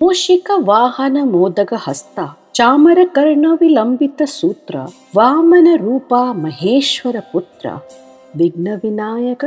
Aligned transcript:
ಮೂಷಿಕ 0.00 0.48
ವಾಹನ 0.68 1.18
ಮೋದಕ 1.34 1.74
ಹಸ್ತ 1.84 2.18
ಚಾಮರ 2.54 3.00
ಕರ್ಣವಿಲಂಬಿತ 3.16 4.22
ಸೂತ್ರ 4.34 4.76
ವಾಮನ 5.16 5.68
ರೂಪ 5.84 6.14
ಮಹೇಶ್ವರ 6.42 7.16
ಪುತ್ರ 7.32 7.66
ವಿಘ್ನ 8.40 8.68
ವಿನಾಯಕ 8.82 9.44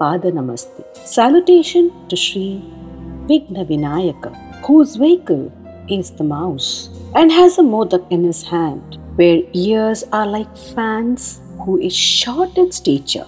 ಪಾದ 0.00 0.24
ನಮಸ್ತೆ 0.38 0.82
ಸ್ಯಾಲುಟೇಷನ್ 1.12 1.90
ಟು 2.10 2.18
ಶ್ರೀ 2.24 2.46
ವಿಘ್ನ 3.30 3.58
Vinayaka 3.72 4.24
whose 4.64 4.92
vehicle 4.96 5.44
is 5.90 6.08
the 6.12 6.26
mouse 6.26 6.68
and 7.14 7.30
has 7.32 7.58
a 7.58 7.64
modak 7.64 8.04
in 8.10 8.20
his 8.24 8.42
hand, 8.44 8.98
where 9.16 9.40
ears 9.54 10.02
are 10.12 10.26
like 10.28 10.52
fans, 10.68 11.22
who 11.60 11.72
is 11.80 11.96
short 12.12 12.56
in 12.56 12.70
stature 12.72 13.26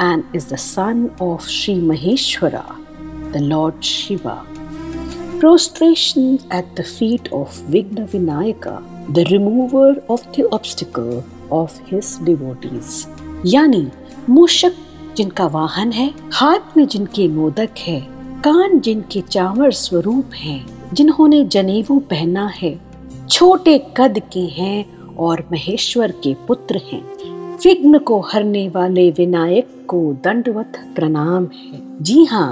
and 0.00 0.24
is 0.32 0.46
the 0.46 0.60
son 0.66 0.98
of 1.20 1.48
Sri 1.50 1.74
Maheshwara, 1.82 2.66
the 3.32 3.40
Lord 3.44 3.84
Shiva. 3.84 4.36
Prostration 5.40 6.40
at 6.50 6.74
the 6.74 6.82
feet 6.82 7.28
of 7.32 7.52
Vigna 7.70 8.08
Vinayaka, 8.08 9.14
the 9.14 9.24
remover 9.26 10.02
of 10.08 10.20
the 10.32 10.48
obstacle 10.50 11.24
of 11.50 11.76
his 11.90 12.08
devotees. 12.28 13.06
यानी 13.46 13.86
मूषक 14.28 14.74
जिनका 15.16 15.46
वाहन 15.46 15.92
है 15.92 16.08
हाथ 16.34 16.76
में 16.76 16.86
जिनके 16.86 17.26
मोदक 17.28 17.78
है 17.78 18.00
कान 18.44 18.78
जिनके 18.80 19.20
चावर 19.20 19.72
स्वरूप 19.82 20.34
हैं, 20.34 20.66
जिन्होंने 20.94 21.44
जनेऊ 21.44 21.98
पहना 22.10 22.46
है 22.56 22.74
छोटे 23.30 23.78
कद 23.96 24.20
के 24.32 24.44
हैं 24.58 25.14
और 25.26 25.44
महेश्वर 25.52 26.12
के 26.24 26.34
पुत्र 26.48 26.80
हैं 26.90 27.02
विघ्न 27.64 27.98
को 28.08 28.20
हरने 28.32 28.68
वाले 28.74 29.10
विनायक 29.10 29.68
को 29.88 30.02
दंडवत 30.24 30.82
प्रणाम 30.96 31.48
है 31.54 31.80
जी 32.02 32.24
हाँ 32.24 32.50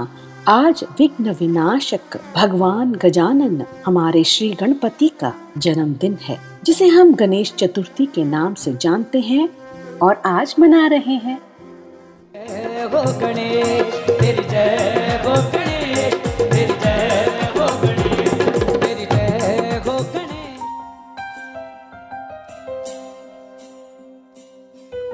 आज 0.49 0.83
विघ्न 0.83 1.31
विनाशक 1.31 2.17
भगवान 2.35 2.91
गजानन 2.91 3.63
हमारे 3.85 4.23
श्री 4.23 4.49
गणपति 4.61 5.07
का 5.07 5.33
जन्मदिन 5.57 6.17
है 6.21 6.37
जिसे 6.63 6.87
हम 6.87 7.13
गणेश 7.15 7.53
चतुर्थी 7.53 8.05
के 8.05 8.23
नाम 8.23 8.53
से 8.53 8.73
जानते 8.73 9.19
हैं 9.19 9.49
और 10.01 10.21
आज 10.25 10.55
मना 10.59 10.87
रहे 10.87 11.13
हैं। 11.13 11.41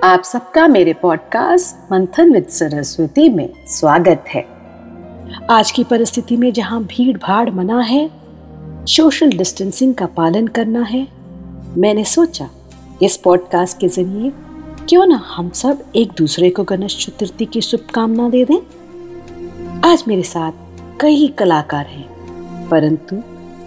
आप 0.03 0.23
सबका 0.23 0.67
मेरे 0.67 0.93
पॉडकास्ट 0.93 1.91
मंथन 1.91 2.33
विद 2.33 2.47
सरस्वती 2.47 3.29
में 3.29 3.49
स्वागत 3.67 4.25
है। 4.27 4.52
आज 5.51 5.71
की 5.71 5.83
परिस्थिति 5.83 6.37
में 6.37 6.51
जहाँ 6.53 6.83
भीड़ 6.83 7.17
भाड़ 7.17 7.49
मना 7.49 7.79
है, 7.79 8.09
सोशल 8.85 9.29
डिस्टेंसिंग 9.29 9.93
का 9.95 10.05
पालन 10.05 10.47
करना 10.47 10.81
है, 10.81 11.07
मैंने 11.77 12.03
सोचा, 12.03 12.49
इस 13.01 13.17
पॉडकास्ट 13.17 13.77
के 13.79 13.87
ज़रिए 13.87 14.31
क्यों 14.89 15.05
ना 15.05 15.21
हम 15.27 15.49
सब 15.49 15.83
एक 15.95 16.11
दूसरे 16.17 16.49
को 16.49 16.63
गणेश 16.63 16.97
चतुर्थी 17.05 17.45
की 17.45 17.61
शुभकामना 17.61 18.29
दे 18.29 18.43
दें। 18.45 18.57
आज 19.85 20.03
मेरे 20.07 20.23
साथ 20.23 20.51
कई 21.01 21.27
कलाकार 21.27 21.85
हैं, 21.85 22.67
परंतु 22.69 23.21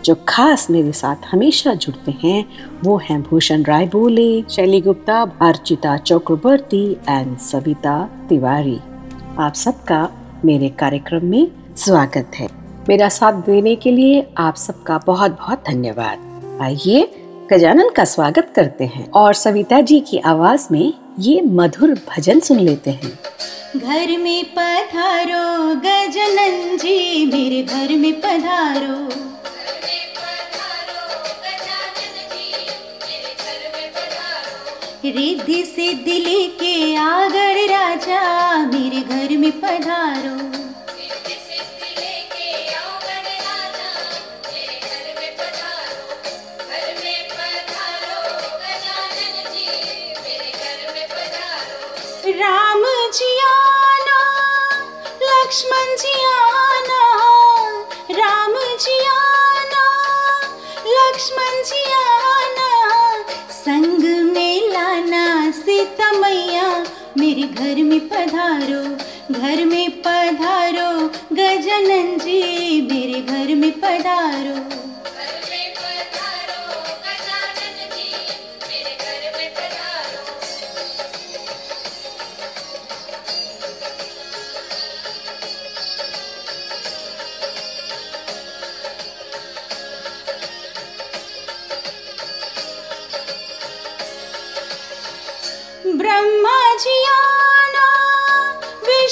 जो 0.04 0.14
खास 0.28 0.70
मेरे 0.70 0.92
साथ 0.92 1.16
हमेशा 1.32 1.74
जुड़ते 1.74 2.14
हैं, 2.22 2.44
वो 2.84 2.96
हैं 2.96 3.22
भूषण 3.22 3.62
राय 3.62 3.86
बोले 3.86 4.42
शैली 4.42 4.80
गुप्ता 4.80 5.20
अर्चिता 5.42 5.96
चक्रवर्ती, 5.96 6.96
एंड 7.08 7.36
सविता 7.38 8.02
तिवारी। 8.28 8.78
आप 9.38 9.54
सबका 9.54 10.08
मेरे 10.46 10.68
कार्यक्रम 10.68 11.24
में 11.24 11.48
स्वागत 11.76 12.30
है। 12.34 12.48
मेरा 12.88 13.08
साथ 13.08 13.32
देने 13.32 13.76
के 13.76 13.90
लिए 13.90 14.26
आप 14.38 14.56
सबका 14.56 14.98
बहुत 15.06 15.30
बहुत 15.30 15.64
धन्यवाद। 15.68 16.18
आइए 16.62 17.08
गजानन 17.50 17.90
का 17.90 18.04
स्वागत 18.04 18.52
करते 18.56 18.84
हैं 18.84 19.10
और 19.10 19.34
सविता 19.34 19.80
जी 19.80 20.00
की 20.00 20.18
आवाज़ 20.18 20.68
में 20.72 20.92
ये 21.18 21.40
मधुर 21.40 21.94
भजन 21.94 22.40
सुन 22.40 22.60
लेते 22.60 22.90
हैं। 22.90 23.18
घर 23.76 24.18
में 24.18 24.44
पधारो 24.44 25.74
गजनन 25.74 26.76
जी, 26.76 27.26
मेरे 27.26 27.62
घर 27.62 27.98
में 27.98 28.12
पधारो। 28.20 29.35
रिद्धि 35.12 35.62
सिद्धि 35.64 36.18
लेके 36.18 36.96
आगर 36.96 37.64
राजा 37.70 38.22
मेरे 38.66 39.00
घर 39.00 39.36
में 39.36 39.50
पधारो। 39.60 40.65
सीता 65.86 66.10
मैया, 66.12 66.84
मेरे 67.18 67.42
घर 67.42 67.82
में 67.82 68.00
पधारो, 68.08 68.82
घर 69.34 69.64
में 69.64 69.90
पधारो, 70.02 70.90
गजानन 71.32 72.18
जी, 72.18 72.40
मेरे 72.92 73.20
घर 73.20 73.54
में 73.54 73.70
पधारो। 73.80 74.56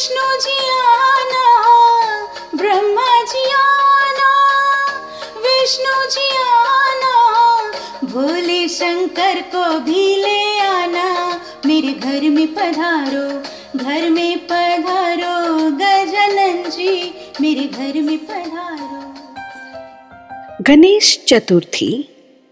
विष्णु 0.05 0.41
जी 0.41 0.71
आना 0.71 1.45
ब्रह्मा 2.55 3.23
जी 3.23 3.45
आना 3.51 4.33
विष्णु 5.37 6.11
जी 6.11 6.27
आना 6.43 7.15
भोले 8.07 8.69
शंकर 8.69 9.41
को 9.41 9.79
भी 9.79 10.17
ले 10.17 10.61
आना। 10.61 11.41
मेरे 11.67 11.93
घर 11.93 12.21
में 12.21 12.55
पधारो, 12.55 13.43
घर 13.79 14.11
में 14.11 14.39
पधारो, 14.39 15.71
गजानन 15.71 16.71
जी, 16.71 17.15
मेरे 17.41 17.65
घर 17.65 18.01
में 18.03 18.19
पधारो। 18.19 19.15
गणेश 20.63 21.25
चतुर्थी, 21.29 22.09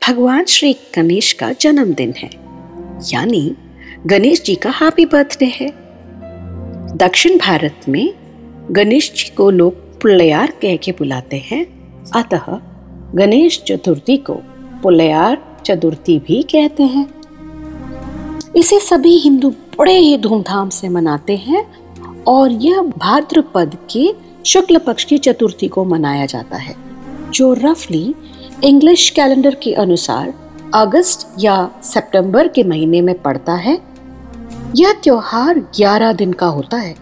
भगवान 0.09 0.45
श्री 0.45 0.77
गणेश 0.97 1.33
का 1.33 1.53
जन्मदिन 1.53 2.15
है। 2.19 2.31
यानी 3.13 3.57
गणेश 4.07 4.43
जी 4.43 4.55
का 4.55 4.71
हैप्पी 4.71 5.07
बर्थडे 5.07 5.47
है। 5.47 5.82
दक्षिण 6.97 7.37
भारत 7.39 7.81
में 7.89 8.13
गणेश 8.71 9.13
जी 9.13 9.29
को 9.35 9.51
लोग 9.51 9.75
पुल्लयार 10.01 10.51
कह 10.63 10.77
के 10.77 10.93
बुलाते 10.93 11.37
हैं। 11.37 11.65
अतः 12.15 12.47
गणेश 13.15 13.63
चतुर्थी 13.67 14.17
को 14.17 14.35
पुल्लयार 14.83 15.39
चतुर्थी 15.67 16.19
भी 16.19 16.43
कहते 16.43 16.83
हैं। 16.83 17.07
इसे 18.57 18.79
सभी 18.81 19.17
हिंदू 19.17 19.51
बड़े 19.79 19.97
ही 19.97 20.17
धूमधाम 20.19 20.69
से 20.69 20.89
मनाते 20.89 21.37
हैं 21.37 21.65
और 22.27 22.53
यह 22.53 22.81
भाद्रपद 22.99 23.77
के 23.91 24.13
शुक्ल 24.47 24.79
पक्ष 24.79 25.05
की 25.05 25.19
चतुर्थी 25.19 25.69
को 25.69 25.85
मनाया 25.85 26.27
जाता 26.27 26.57
है, 26.57 26.75
जो 27.31 27.53
रफली 27.55 28.15
इंग्लिश 28.65 29.09
कैलेंडर 29.11 29.55
के 29.55 29.73
अनुसार 29.75 30.33
अगस्त 30.75 31.35
या 31.39 31.71
सितंबर 31.83 32.49
के 32.49 32.65
महीने 32.65 33.01
में 33.01 33.15
पड़ता 33.23 33.55
है। 33.55 33.92
यह 34.77 34.93
त्योहार 34.93 35.59
11 35.75 36.13
दिन 36.13 36.33
का 36.33 36.47
होता 36.47 36.77
है। 36.77 36.95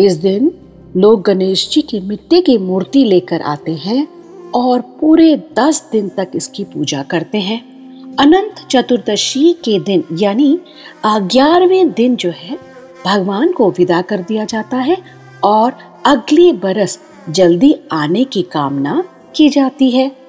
इस 0.00 0.16
दिन 0.16 0.50
लोग 0.96 1.22
गणेश 1.22 1.68
जी 1.70 1.80
की 1.80 2.00
मिट्टी 2.00 2.40
की 2.40 2.56
मूर्ति 2.58 3.04
लेकर 3.04 3.40
आते 3.42 3.72
हैं 3.74 4.06
और 4.54 4.80
पूरे 4.80 5.36
10 5.58 5.82
दिन 5.92 6.08
तक 6.08 6.30
इसकी 6.34 6.64
पूजा 6.64 7.02
करते 7.02 7.38
हैं। 7.38 7.60
अनंत 8.16 8.66
चतुर्दशी 8.70 9.52
के 9.52 9.78
दिन, 9.78 10.04
यानी 10.12 10.58
ग्यारहवें 11.06 11.92
दिन 11.92 12.16
जो 12.16 12.30
है, 12.30 12.58
भगवान 13.06 13.52
को 13.52 13.70
विदा 13.70 14.00
कर 14.02 14.20
दिया 14.20 14.44
जाता 14.44 14.76
है 14.76 14.96
और 15.44 15.72
अगले 16.06 16.52
बरस 16.52 16.98
जल्दी 17.30 17.74
आने 17.92 18.24
की 18.24 18.42
कामना 18.42 19.02
की 19.36 19.48
जाती 19.48 19.90
है। 19.90 20.19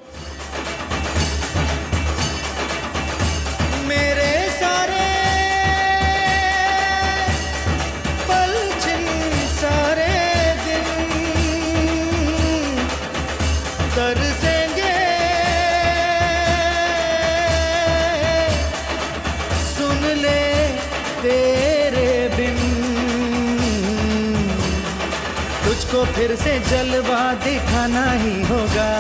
फिर 26.06 26.36
से 26.36 26.60
जलवा 26.60 27.34
दिखाना 27.34 28.12
ही 28.12 28.44
होगा। 28.44 28.92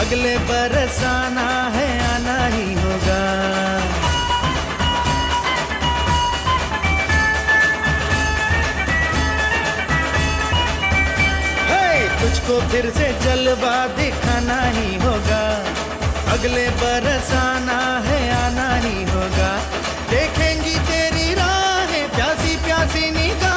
अगले 0.00 0.38
बरस 0.38 1.04
आना 1.04 1.48
है, 1.74 2.14
आना 2.14 2.46
ही 2.46 2.74
होगा। 2.74 3.22
तुझको 12.20 12.60
फिर 12.60 12.90
से 12.90 13.06
जलवा 13.22 13.86
दिखाना 13.86 14.60
ही 14.62 14.94
होगा। 14.96 15.44
अगले 16.32 16.68
बरस 16.70 17.30
आना 17.32 17.80
है, 18.06 18.20
आना 18.44 18.74
ही 18.76 19.04
होगा। 19.04 19.58
देखेंगी 20.10 20.74
तेरी 20.78 21.34
राहें 21.34 22.10
प्यासी 22.10 22.56
प्यासी 22.56 23.10
निगाहें। 23.10 23.55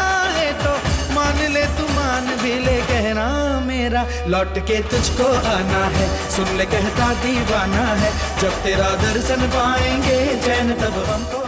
मेरा 3.89 4.25
लौट 4.27 4.57
के 4.67 4.81
तुझको 4.81 5.27
आना 5.49 5.83
है। 5.93 6.07
सुन 6.29 6.57
ले 6.57 6.65
कहता 6.65 7.13
दीवाना 7.21 7.85
है 8.01 8.11
जब 8.41 8.51
तेरा 8.63 8.89
दर्शन 9.03 9.47
पाएँगे 9.49 10.17
चैन 10.41 10.73
तब 10.81 11.03
हमको 11.07 11.47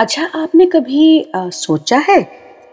अच्छा 0.00 0.24
आपने 0.34 0.66
कभी 0.66 1.32
आ, 1.34 1.48
सोचा 1.50 1.98
है 2.08 2.20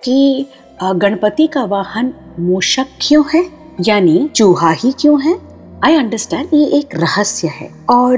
कि 0.04 0.46
गणपति 0.84 1.48
का 1.48 1.64
वाहन 1.64 2.14
मूषक 2.40 2.88
क्यों 3.02 3.24
है? 3.34 3.44
यानी 3.82 4.30
चूहा 4.36 4.72
ही 4.72 4.92
क्यों 4.92 5.22
है? 5.22 5.38
आई 5.84 5.96
अंडरस्टैंड 5.96 6.54
ये 6.54 6.66
एक 6.78 6.96
रहस्य 6.96 7.48
है। 7.48 7.70
और 7.90 8.18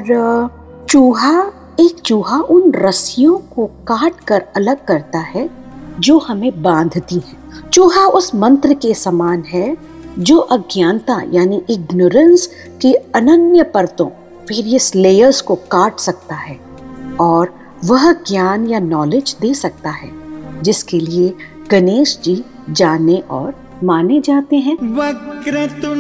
चूहा 0.90 1.34
एक 1.80 2.00
चूहा 2.06 2.38
उन 2.52 2.72
रस्सियों 2.76 3.38
को 3.56 3.66
काट 3.88 4.24
कर 4.28 4.46
अलग 4.56 4.86
करता 4.86 5.20
है 5.20 5.50
जो 6.00 6.18
हमें 6.20 6.62
बांधती 6.64 7.16
हैं। 7.16 7.70
चूहा 7.70 8.06
उस 8.08 8.34
मंत्र 8.36 8.74
के 8.74 8.94
समान 8.94 9.44
है, 9.44 9.78
जो 10.20 10.38
अज्ञानता 10.38 11.22
यानी 11.32 11.62
इग्नोरेंस 11.70 12.48
की 12.82 12.94
अनन्य 12.94 13.64
परतों 13.64 14.08
वेरियस 14.50 14.96
लेयर्स 14.96 15.42
को 15.42 15.56
काट 15.72 16.00
सकता 16.00 16.36
है 16.36 16.60
और 17.20 17.54
वह 17.86 18.12
ज्ञान 18.28 18.68
या 18.68 18.80
नॉलेज 18.80 19.36
दे 19.42 19.54
सकता 19.54 19.90
है, 19.90 20.10
जिसके 20.62 21.00
लिए 21.00 21.34
गणेश 21.72 22.20
जी 22.24 22.44
जाने 22.70 23.18
और 23.30 23.54
माने 23.84 24.20
जाते 24.22 24.56
हैं 24.56 24.76
वक्रतुंड 24.98 25.98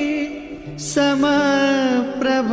समप्रभ। 0.81 2.50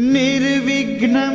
निर्विघ्नम् 0.00 1.33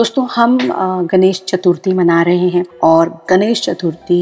दोस्तों, 0.00 0.26
हम 0.34 0.56
गणेश 1.06 1.42
चतुर्थी 1.48 1.92
मना 1.92 2.20
रहे 2.22 2.48
हैं 2.48 2.64
और 2.82 3.08
गणेश 3.30 3.60
चतुर्थी 3.62 4.20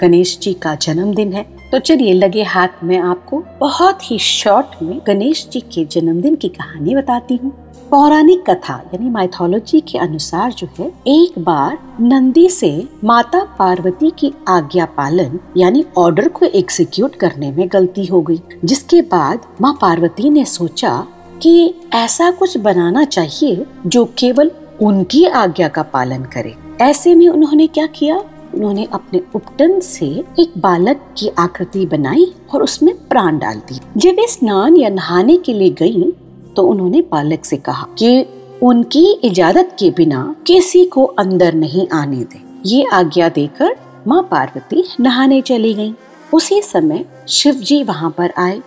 गणेश 0.00 0.38
जी 0.42 0.52
का 0.52 0.74
जन्मदिन 0.74 1.32
है। 1.32 1.42
तो 1.72 1.78
चलिए, 1.78 2.12
लगे 2.12 2.42
हाथ 2.42 2.82
में 2.84 2.96
आपको 2.98 3.42
बहुत 3.60 4.10
ही 4.10 4.18
शॉर्ट 4.18 4.82
में 4.82 5.00
गणेश 5.06 5.46
जी 5.52 5.60
के 5.74 5.84
जन्मदिन 5.92 6.34
की 6.34 6.48
कहानी 6.48 6.94
बताती 6.94 7.36
हूँ। 7.36 7.50
पौराणिक 7.90 8.42
कथा 8.48 8.80
यानी 8.94 9.10
माइथोलॉजी 9.10 9.80
के 9.82 9.98
अनुसार 9.98 10.52
जो 10.52 10.68
है, 10.78 10.86
एक 11.08 11.38
बार 11.38 11.78
नंदी 12.00 12.48
से 12.50 12.72
माता 13.04 13.44
पार्वती 13.58 14.10
की 14.18 14.32
आज्ञा 14.48 14.84
पालन 14.96 15.38
यानी 15.56 15.84
ऑर्डर 15.96 16.28
को 16.28 16.46
एग्जीक्यूट 16.46 17.16
करने 17.16 17.50
में 17.50 17.68
गलती 17.72 18.06
हो 18.06 18.22
गई, 18.22 18.40
जिसके 18.64 19.02
बाद 19.12 19.46
माँ 19.60 19.76
पार्वती 19.80 20.30
ने 20.30 20.44
सोचा 20.46 20.98
कि 21.42 21.74
ऐसा 21.94 22.30
कुछ 22.30 22.56
बनाना 22.60 23.04
चाहिए 23.04 23.64
जो 23.86 24.04
केवल 24.18 24.50
उनकी 24.82 25.24
आज्ञा 25.26 25.66
का 25.68 25.82
पालन 25.82 26.22
करे। 26.32 26.54
ऐसे 26.80 27.14
में 27.14 27.28
उन्होंने 27.28 27.66
क्या 27.66 27.86
किया? 27.88 28.16
उन्होंने 28.54 28.86
अपने 28.92 29.20
उपटन 29.34 29.78
से 29.80 30.06
एक 30.40 30.52
बालक 30.58 31.04
की 31.18 31.28
आकृति 31.38 31.84
बनाई 31.86 32.26
और 32.54 32.62
उसमें 32.62 32.94
प्राण 33.08 33.38
डाल 33.38 33.60
दी 33.68 33.78
जब 33.96 34.16
वे 34.16 34.26
स्नान 34.28 34.76
या 34.76 34.88
नहाने 34.88 35.36
के 35.36 35.52
लिए 35.52 35.70
गई 35.70 36.10
तो 36.56 36.66
उन्होंने 36.66 37.00
बालक 37.12 37.44
से 37.44 37.56
कहा 37.58 37.86
कि 37.98 38.26
उनकी 38.62 39.04
इजाज़त 39.24 39.76
के 39.78 39.90
बिना 39.90 40.34
किसी 40.46 40.84
को 40.84 41.04
अंदर 41.04 41.54
नहीं 41.54 41.86
आने 41.92 42.24
दे। 42.24 42.42
ये 42.66 42.84
आज्ञा 42.92 43.28
देकर 43.28 43.74
माँ 44.06 44.22
पार्वती 44.30 44.84
नहाने 45.00 45.40
चली 45.42 45.72
गई 45.74 45.94
उसी 46.34 46.60
समय 46.62 47.04
शिव 47.28 47.54
जी 47.60 47.82
वहाँ 47.82 48.10
पर 48.10 48.32
आए। 48.38 48.60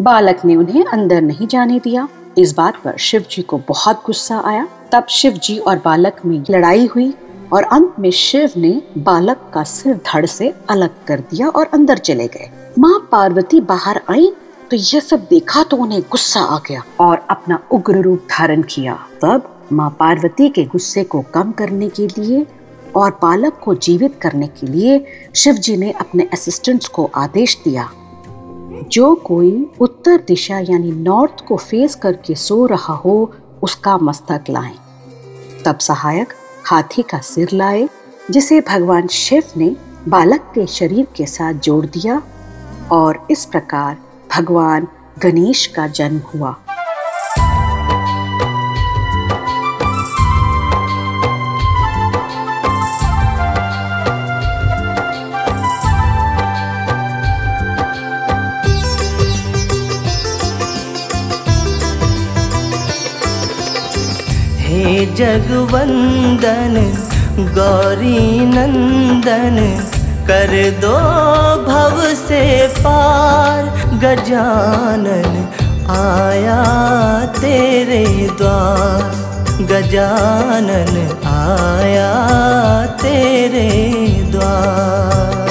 बालक 0.00 0.44
ने 0.44 0.56
उन्हें 0.56 0.84
अंदर 0.84 1.20
नहीं 1.22 1.46
जाने 1.46 1.78
दिया। 1.78 2.08
इस 2.38 2.54
बात 2.56 2.82
पर 2.84 2.96
शिव 2.98 3.24
जी 3.30 3.42
को 3.42 3.58
बहुत 3.68 4.02
गुस्सा 4.06 4.42
आया। 4.44 4.68
तब 4.92 5.06
शिव 5.08 5.32
जी 5.34 5.56
और 5.58 5.76
बालक 5.84 6.16
में 6.24 6.42
लड़ाई 6.50 6.86
हुई 6.86 7.12
और 7.52 7.62
अंत 7.64 7.94
में 7.98 8.10
शिव 8.10 8.52
ने 8.56 8.70
बालक 8.98 9.50
का 9.54 9.62
सिर 9.64 9.94
धड़ 10.06 10.26
से 10.26 10.52
अलग 10.70 11.04
कर 11.06 11.20
दिया 11.20 11.48
और 11.48 11.66
अंदर 11.66 11.98
चले 11.98 12.26
गए। 12.26 12.50
माँ 12.78 12.98
पार्वती 13.12 13.60
बाहर 13.60 14.00
आई 14.10 14.30
तो 14.70 14.76
यह 14.76 15.00
सब 15.00 15.26
देखा 15.30 15.62
तो 15.62 15.76
उन्हें 15.76 16.00
गुस्सा 16.02 16.40
आ 16.40 16.58
गया 16.68 16.82
और 17.00 17.26
अपना 17.30 17.58
उग्र 17.72 18.00
रूप 18.00 18.26
धारण 18.30 18.62
किया। 18.70 18.94
तब 19.22 19.48
माँ 19.72 19.88
पार्वती 20.00 20.48
के 20.48 20.64
गुस्से 20.64 21.04
को 21.04 21.22
कम 21.34 21.52
करने 21.52 21.88
के 21.88 22.06
लिए 22.08 22.46
और 22.96 23.10
बालक 23.22 23.60
को 23.64 23.74
जीवित 23.74 24.18
करने 24.22 24.46
के 24.48 24.66
लिए 24.66 25.04
शिव 25.34 25.54
जी 25.56 25.76
ने 25.76 25.90
अपने 25.90 26.28
असिस्टेंट्स 26.32 26.88
को 26.88 27.10
आदेश 27.14 27.60
दिया। 27.64 27.88
जो 28.92 29.14
कोई 29.14 29.70
उत्तर 29.80 30.24
दिशा 30.28 30.58
यानी 30.60 30.92
नॉर्थ 30.92 31.44
को 31.48 31.56
फेस 31.56 31.94
करके 31.94 32.34
सो 32.34 32.64
रहा 32.66 32.94
हो, 32.94 33.32
उसका 33.62 33.96
मस्तक 33.98 34.44
लाएँ। 34.50 34.74
तब 35.66 35.78
सहायक 35.78 36.32
हाथी 36.66 37.02
का 37.02 37.18
सिर 37.18 37.48
लाए, 37.52 37.88
जिसे 38.30 38.60
भगवान 38.60 39.06
शिव 39.06 39.42
ने 39.56 39.76
बालक 40.08 40.40
के 40.40 40.66
शरीर 40.66 41.06
के 41.16 41.26
साथ 41.26 41.54
जोड़ 41.54 41.86
दिया, 41.86 42.22
और 42.92 43.26
इस 43.30 43.44
प्रकार 43.44 43.96
भगवान 44.36 44.88
गणेश 45.18 45.66
का 45.66 45.86
जन्म 45.86 46.20
हुआ। 46.34 46.56
जगवंदन, 65.16 66.76
गौरी 67.56 68.22
नंदन, 68.46 69.58
कर 70.28 70.52
दो 70.80 70.96
भव 71.66 72.00
से 72.18 72.42
पार, 72.78 73.70
गजानन 74.04 75.32
आया 75.90 76.60
तेरे 77.40 78.04
द्वार, 78.38 79.02
गजानन 79.72 80.94
आया 81.32 82.10
तेरे 83.02 83.70
द्वार। 84.32 85.41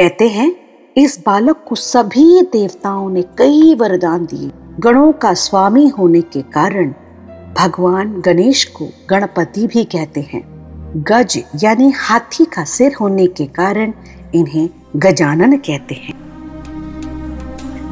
कहते 0.00 0.28
हैं, 0.28 0.56
इस 0.96 1.22
बालक 1.26 1.64
को 1.68 1.74
सभी 1.74 2.42
देवताओं 2.42 3.10
ने 3.10 3.22
कई 3.22 3.74
वरदान 3.74 4.24
दिए। 4.24 4.50
गणों 4.80 5.12
का 5.12 5.34
स्वामी 5.34 5.88
होने 5.88 6.20
के 6.20 6.42
कारण 6.42 6.92
भगवान 7.58 8.20
गणेश 8.20 8.64
को 8.64 8.88
गणपति 9.10 9.66
भी 9.66 9.84
कहते 9.84 10.20
हैं। 10.20 10.42
गज 10.96 11.44
यानी 11.62 11.90
हाथी 11.90 12.44
का 12.44 12.64
सिर 12.64 12.94
होने 12.94 13.26
के 13.26 13.46
कारण 13.46 13.92
इन्हें 14.34 14.70
गजानन 14.96 15.56
कहते 15.56 15.94
हैं। 15.94 16.14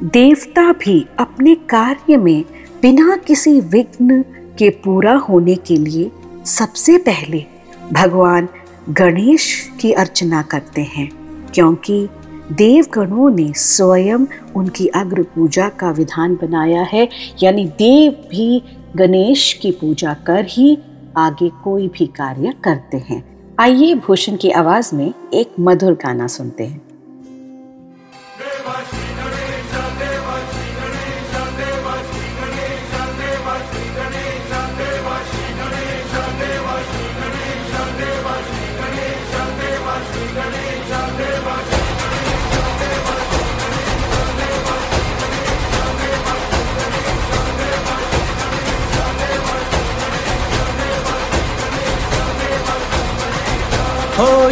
देवता 0.05 0.73
भी 0.73 1.09
अपने 1.19 1.55
कार्य 1.55 2.17
में 2.17 2.45
बिना 2.83 3.17
किसी 3.17 3.61
विघ्न 3.61 4.23
के 4.59 4.71
पूरा 4.71 5.17
होने 5.17 5.55
के 5.55 5.77
लिए 5.77 6.11
सबसे 6.45 6.99
पहले 6.99 7.45
भगवान 7.93 8.49
गणेश 8.91 9.71
की 9.81 9.93
अर्चना 9.93 10.43
करते 10.43 10.83
हैं। 10.83 11.18
क्योंकि 11.55 12.09
देवगणों 12.53 13.31
ने 13.31 13.53
स्वयं 13.57 14.27
उनकी 14.57 14.87
अग्र 14.87 15.23
पूजा 15.23 15.69
का 15.69 15.91
विधान 15.91 16.35
बनाया 16.35 16.83
है, 16.83 17.09
यानी 17.43 17.65
देव 17.65 18.13
भी 18.31 18.63
गणेश 18.97 19.53
की 19.63 19.71
पूजा 19.71 20.15
कर 20.15 20.47
ही 20.49 20.79
आगे 21.17 21.49
कोई 21.49 21.89
भी 21.89 22.07
कार्य 22.07 22.55
करते 22.65 22.97
हैं। 22.97 23.25
आइए 23.61 23.95
भूषण 23.95 24.37
की 24.37 24.51
आवाज़ 24.51 24.95
में 24.95 25.13
एक 25.35 25.53
मधुर 25.61 25.93
गाना 25.93 26.27
सुनते 26.27 26.65
हैं। 26.65 26.81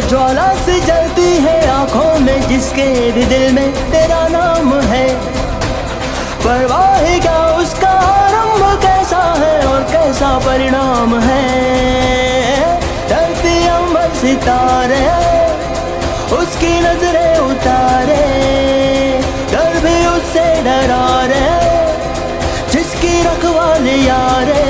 ज्वाला 0.09 0.47
से 0.55 0.79
जलती 0.81 1.29
है 1.43 1.55
आँखों 1.69 2.19
में, 2.19 2.47
जिसके 2.49 2.85
भी 3.11 3.23
दिल 3.25 3.51
में 3.53 3.73
तेरा 3.91 4.27
नाम 4.27 4.73
है। 4.81 5.07
परवाह 6.43 7.01
क्या 7.19 7.39
उसका 7.55 7.89
आरंभ 8.03 8.61
कैसा 8.81 9.21
है 9.39 9.55
और 9.67 9.83
कैसा 9.91 10.29
परिणाम 10.39 11.19
है? 11.19 11.43
धरती 13.09 13.55
अंबर 13.67 14.13
सितारे, 14.21 15.01
उसकी 16.37 16.73
नज़रें 16.79 17.37
उतारे, 17.39 18.23
डर 19.51 19.79
भी 19.83 19.97
उससे 20.07 20.45
डरा 20.63 21.05
रे 21.25 21.45
जिसकी 22.71 23.13
रखवाली 23.23 23.99
यारे, 24.07 24.63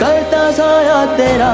करता 0.00 0.50
साया 0.52 1.04
तेरा 1.16 1.52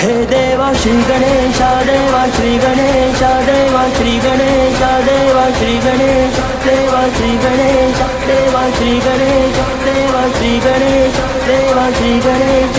हे 0.00 0.12
देवा, 0.24 0.72
श्री 0.72 0.92
गणेश 1.08 1.58
देवा, 1.86 2.20
श्री 2.36 2.56
गणेश 2.58 3.18
देवा, 3.46 3.82
श्री 3.96 4.12
गणेश 4.18 4.78
देवा, 5.06 5.42
श्री 5.56 5.74
गणेश 5.78 6.38
देवा, 6.64 7.00
श्री 7.16 7.32
गणेश 7.42 7.98
देवा, 8.26 8.62
श्री 8.76 8.94
गणेश 9.06 9.58
देवा, 9.84 10.22
श्री 10.38 10.52
गणेश 10.64 11.18
देवा, 11.46 11.84
श्री 11.98 12.12
गणेश 12.26 12.78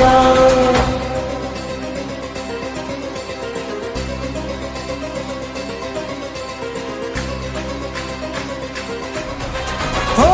हो, 10.18 10.32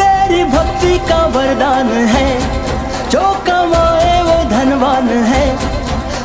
तेरी 0.00 0.42
भक्ति 0.56 0.98
का 1.08 1.24
वरदान 1.36 1.92
है, 2.14 2.28
जो 3.10 3.22
कमाए 3.46 4.20
वो 4.22 4.42
धनवान 4.50 5.08
है। 5.32 5.73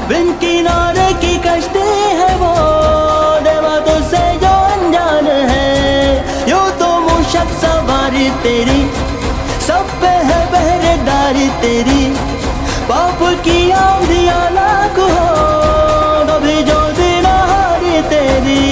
बिन 0.10 0.32
किनारे 0.34 1.08
की 1.14 1.36
कश्ती 1.38 1.88
है 2.20 2.30
वो। 2.36 2.54
देवा 3.40 3.74
तुझसे 3.80 4.22
जो 4.40 4.54
अनजान 4.70 5.28
है। 5.50 6.50
यो 6.50 6.60
तो 6.80 6.88
मुशक 7.00 7.52
सवारी 7.62 8.30
तेरी, 8.44 8.82
सब 9.68 9.92
पे 10.02 10.14
है 10.30 10.40
पहरेदारी 10.52 11.48
तेरी। 11.62 12.06
बाप 12.90 13.20
की 13.46 13.60
आंधिया 13.72 14.40
लाख 14.50 14.98
हो, 15.00 15.28
कभी 16.30 16.58
जो 16.64 16.80
दिन 16.92 17.26
हारी 17.26 18.02
तेरी। 18.10 18.66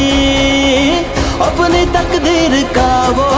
अपनी 1.41 1.86
तकदीर 1.94 2.63
का 2.74 2.91
वो 3.10 3.29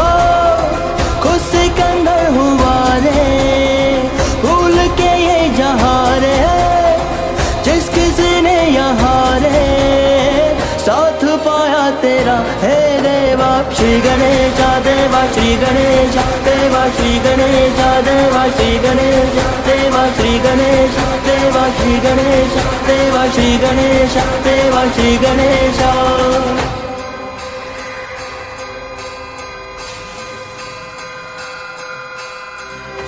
श्री 13.80 14.00
गणेश, 14.02 14.58
देवा 14.86 15.20
श्री 15.34 15.56
गणेश, 15.56 16.16
देवा 16.46 16.82
श्री 16.96 17.12
गणेश, 17.20 17.78
देवा 18.08 18.42
श्री 18.58 18.72
गणेश, 18.78 19.38
देवा 19.68 20.02
श्री 20.18 20.34
गणेश, 20.40 20.98
देवा 21.28 21.64
श्री 21.78 21.94
गणेश, 21.98 22.58
देवा 22.88 23.24
श्री 23.28 23.58
गणेश, 23.58 24.18
देवा 24.48 24.84
श्री 24.96 25.16
गणेश। 25.18 25.80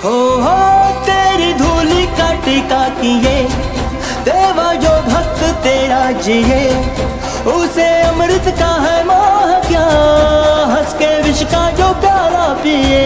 हो 0.04 0.16
हो, 0.44 0.56
तेरी 1.02 1.52
धूली 1.54 2.06
का 2.18 2.32
टीका 2.44 2.82
किए, 3.00 3.36
देवा 4.24 4.72
जो 4.74 4.94
भक्त 5.10 5.44
तेरा 5.64 6.04
जिए, 6.22 6.64
उसे 7.52 7.90
अमृत 8.02 8.54
का 8.58 8.71
का 11.44 11.70
जो 11.70 11.88
प्यारा 12.00 12.46
पिए, 12.62 13.02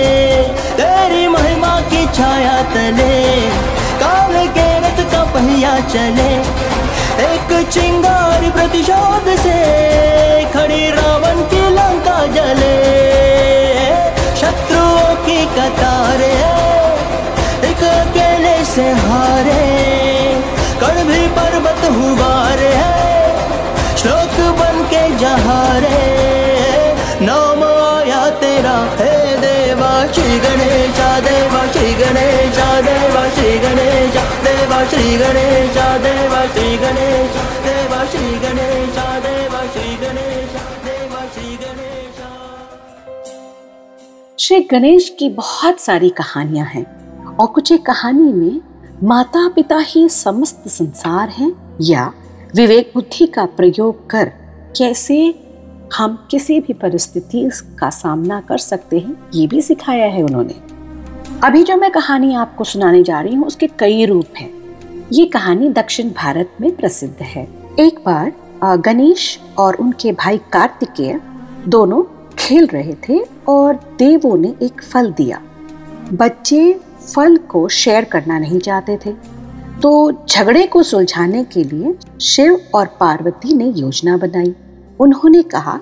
तेरी 0.79 1.27
महिमा 1.29 1.75
की 1.91 2.05
छाया 2.13 2.57
तले, 2.73 3.17
काल 4.01 4.35
के 4.49 4.69
रथ 4.81 4.99
का 5.13 5.23
पहिया 5.35 5.75
चले, 5.89 6.31
एक 7.25 7.53
चिंगार 7.71 8.51
प्रतिशोध 8.51 9.29
से 9.37 9.59
खड़ी 10.55 10.83
रावण 10.91 11.41
की 11.53 11.63
लंका 11.71 12.19
जले। 12.35 12.75
शत्रुओं 14.41 15.15
की 15.27 15.39
कतारे, 15.57 16.35
एक 17.71 17.85
अकेले 17.85 18.57
से 18.65 18.91
हारे, 19.03 19.63
कण 20.81 21.05
भी 21.05 21.27
पर्वत 21.39 21.91
हुआ 21.93 22.35
श्लोक 23.99 24.35
बन 24.59 24.85
के 24.85 25.05
जहारे। 25.19 26.56
तेरा 28.57 28.77
हे 28.99 29.37
देवा, 29.37 29.91
श्री 30.13 30.39
गणेश 30.39 30.99
देवा, 31.25 31.67
श्री 31.73 31.93
गणेश 31.95 32.59
देवा, 32.87 33.29
श्री 33.29 33.59
गणेश 33.59 34.17
देवा, 34.45 34.85
श्री 34.91 35.17
गणेश 35.17 35.77
देवा, 36.05 36.45
श्री 36.55 36.77
गणेश 36.77 37.37
देवा, 37.67 38.05
श्री 38.13 38.37
गणेश 38.45 38.97
देवा, 39.27 39.65
श्री 39.75 39.97
गणेश 39.97 40.55
श्री 44.39 44.61
गणेश 44.71 45.09
की 45.19 45.29
बहुत 45.29 45.81
सारी 45.81 46.09
कहानियाँ 46.09 46.67
हैं 46.67 46.85
और 47.37 47.47
कुछ 47.47 47.73
एक 47.73 47.87
कहानी 47.87 48.33
में 48.33 48.61
माता 49.09 49.49
पिता 49.49 49.79
ही 49.79 50.09
समस्त 50.09 50.69
संसार 50.69 51.29
हैं 51.29 51.53
या 51.83 52.13
विवेक 52.55 52.93
बुद्धि 52.95 53.27
का 53.27 53.45
प्रयोग 53.45 54.11
कर 54.11 54.25
कैसे 54.79 55.19
हम 55.95 56.17
किसी 56.31 56.59
भी 56.61 56.73
परिस्थिति 56.73 57.51
का 57.79 57.91
सामना 57.91 58.41
कर 58.41 58.59
सकते 58.59 58.99
हैं, 58.99 59.17
ये 59.35 59.47
भी 59.47 59.61
सिखाया 59.63 60.07
है 60.07 60.23
उन्होंने। 60.23 60.55
अभी 61.45 61.63
जो 61.63 61.77
मैं 61.77 61.91
कहानी 61.91 62.35
आपको 62.35 62.65
सुनाने 62.65 63.03
जा 63.03 63.21
रही 63.21 63.35
हूँ, 63.35 63.47
उसके 63.47 63.67
कई 63.79 64.05
रूप 64.07 64.37
हैं। 64.37 64.51
ये 65.13 65.27
कहानी 65.27 65.69
दक्षिण 65.69 66.11
भारत 66.13 66.57
में 66.61 66.75
प्रसिद्ध 66.77 67.23
है। 67.23 67.47
एक 67.81 67.99
बार 68.07 68.33
गणेश 68.79 69.39
और 69.59 69.75
उनके 69.75 70.13
भाई 70.13 70.39
कार्तिकेय 70.53 71.21
दोनों 71.69 72.03
खेल 72.39 72.67
रहे 72.67 72.95
थे 73.09 73.19
और 73.49 73.75
देवों 73.99 74.37
ने 74.39 74.55
एक 74.63 74.83
फल 74.83 75.11
दिया। 75.13 75.41
बच्चे 76.13 76.73
फल 77.15 77.37
को 77.49 77.67
शेयर 77.69 78.05
करना 78.05 78.39
नहीं 78.39 78.59
चाहते 78.59 78.99
थे। 79.07 79.13
तो 79.83 80.13
झगड़े 80.29 80.67
को 80.67 80.83
सुलझाने 80.83 81.45
के 81.45 81.65
लिए 81.65 81.95
शिव 82.21 82.61
और 82.75 82.87
पार्वती 83.01 83.55
ने 83.55 83.69
योजना 83.71 84.17
बनाई। 84.17 84.55
उन्होंने 85.01 85.43
कहा 85.43 85.81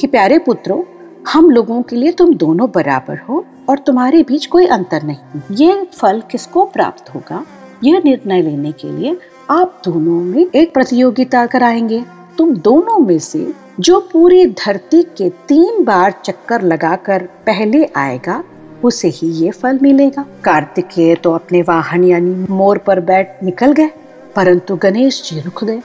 कि 0.00 0.06
प्यारे 0.06 0.38
पुत्रों, 0.38 0.82
हम 1.28 1.50
लोगों 1.50 1.82
के 1.82 1.96
लिए 1.96 2.12
तुम 2.12 2.34
दोनों 2.34 2.68
बराबर 2.74 3.18
हो 3.28 3.44
और 3.68 3.78
तुम्हारे 3.78 4.22
बीच 4.22 4.46
कोई 4.46 4.66
अंतर 4.66 5.02
नहीं। 5.02 5.40
ये 5.52 5.86
फल 5.94 6.22
किसको 6.30 6.64
प्राप्त 6.64 7.14
होगा? 7.14 7.44
यह 7.84 8.02
निर्णय 8.04 8.42
लेने 8.42 8.72
के 8.72 8.90
लिए 8.92 9.16
आप 9.50 9.80
दोनों 9.84 10.20
में 10.20 10.46
एक 10.54 10.74
प्रतियोगिता 10.74 11.46
कराएँगे। 11.46 12.04
तुम 12.38 12.54
दोनों 12.56 12.98
में 12.98 13.18
से 13.18 13.52
जो 13.80 14.00
पूरी 14.12 14.44
धरती 14.46 15.02
के 15.02 15.28
तीन 15.48 15.84
बार 15.84 16.14
चक्कर 16.24 16.62
लगाकर 16.62 17.28
पहले 17.46 17.84
आएगा, 17.96 18.42
उसे 18.84 19.08
ही 19.08 19.28
ये 19.28 19.50
फल 19.50 19.78
मिलेगा। 19.82 20.24
कार्तिकेय 20.44 21.14
तो 21.14 21.32
अपने 21.32 21.62
वाहन 21.62 22.04
यानी 22.04 22.46
मोर 22.50 22.78
पर 22.78 23.00
बैठ 23.00 23.42
निकल 23.42 23.72
गए, 23.72 23.90
परंतु 24.36 24.76
गणेश 24.76 25.22
जी 25.30 25.40
रुक 25.40 25.64
गए। 25.64 25.80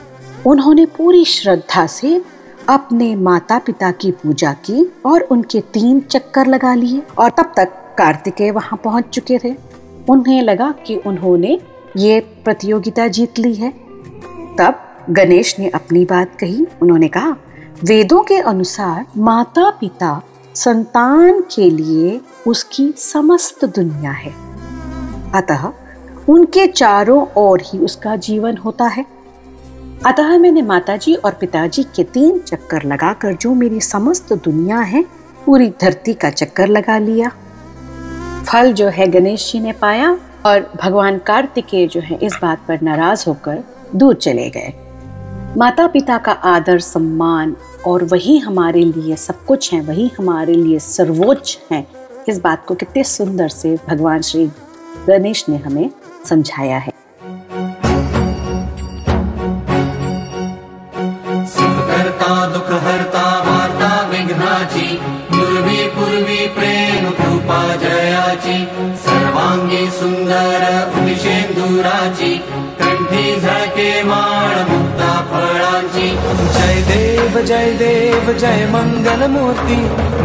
उन्होंने 0.47 0.85
पूरी 0.85 1.25
श्रद्धा 1.25 1.85
से 1.87 2.21
अपने 2.71 3.15
माता 3.15 3.59
पिता 3.59 3.91
की 3.91 4.11
पूजा 4.11 4.53
की 4.53 4.93
और 5.05 5.21
उनके 5.21 5.61
तीन 5.61 5.99
चक्कर 5.99 6.47
लगा 6.47 6.73
लिए 6.73 7.03
और 7.17 7.29
तब 7.29 7.53
तक 7.57 7.95
कार्तिकेय 7.97 8.51
वहाँ 8.51 8.81
पहुँच 8.83 9.05
चुके 9.05 9.39
थे। 9.43 9.55
उन्हें 10.09 10.41
लगा 10.41 10.71
कि 10.71 10.95
उन्होंने 10.95 11.59
ये 11.97 12.19
प्रतियोगिता 12.19 13.07
जीत 13.07 13.39
ली 13.39 13.53
है। 13.53 13.71
तब 14.57 14.79
गणेश 15.09 15.59
ने 15.59 15.69
अपनी 15.69 16.05
बात 16.05 16.35
कही। 16.39 16.67
उन्होंने 16.81 17.07
कहा, 17.07 17.35
वेदों 17.83 18.23
के 18.23 18.37
अनुसार 18.37 19.05
माता 19.17 19.69
पिता 19.69 20.21
संतान 20.55 21.41
के 21.41 21.69
लिए 21.69 22.21
उसकी 22.47 22.93
समस्त 22.97 23.65
दुनिया 23.65 24.11
है। 24.11 24.33
अतः 25.35 25.71
उनके 26.29 26.67
चारों 26.67 27.25
ओर 27.37 27.61
ही 27.65 27.79
उसका 27.79 28.15
जीवन 28.15 28.57
होता 28.57 28.85
है। 28.85 29.20
अतः 30.05 30.37
मैंने 30.37 30.61
माताजी 30.61 31.15
और 31.15 31.33
पिताजी 31.33 31.83
के 31.83 32.03
तीन 32.03 32.39
चक्कर 32.39 32.83
लगाकर, 32.83 33.33
जो 33.33 33.53
मेरी 33.53 33.81
समस्त 33.81 34.33
दुनिया 34.33 34.79
है, 34.79 35.05
पूरी 35.45 35.69
धरती 35.81 36.13
का 36.13 36.29
चक्कर 36.29 36.67
लगा 36.67 36.97
लिया। 36.97 37.31
फल 38.47 38.73
जो 38.73 38.87
है 38.87 39.07
गणेश 39.07 39.51
जी 39.51 39.59
ने 39.59 39.71
पाया 39.71 40.17
और 40.45 40.73
भगवान 40.83 41.17
कार्तिकेय 41.17 41.87
जो 41.87 41.99
है, 41.99 42.17
इस 42.17 42.33
बात 42.41 42.59
पर 42.67 42.81
नाराज़ 42.81 43.25
होकर 43.27 43.63
दूर 43.95 44.15
चले 44.15 44.49
गए। 44.49 44.73
माता 45.57 45.87
पिता 45.87 46.17
का 46.17 46.31
आदर, 46.31 46.79
सम्मान 46.79 47.55
और 47.87 48.03
वही 48.03 48.37
हमारे 48.37 48.83
लिए 48.83 49.15
सब 49.15 49.45
कुछ 49.45 49.73
है, 49.73 49.81
वही 49.81 50.11
हमारे 50.19 50.53
लिए 50.53 50.79
सर्वोच्च 50.79 51.59
है। 51.71 51.87
इस 52.29 52.39
बात 52.39 52.65
को 52.65 52.75
कितने 52.75 53.03
सुंदर 53.03 53.49
से 53.49 53.77
भगवान 53.89 54.21
श्री 54.21 54.51
गणेश 55.07 55.45
ने 55.49 55.57
हमें 55.57 55.89
समझाया 56.25 56.77
है। 56.77 56.91
जयाची 68.51 68.95
सर्वांगी 69.03 69.85
सुंदर 69.99 70.63
उदिशेंदुराची 70.99 72.33
कंठी 72.79 73.39
झळके 73.39 73.91
माळ 74.03 74.55
मुक्ता 74.69 75.11
फळांची 75.31 76.07
जय 76.55 76.81
देव 76.89 77.39
जय 77.47 77.71
देव 77.79 78.31
जय 78.39 78.65
मंगल 78.71 79.25
मूर्ती 79.31 79.75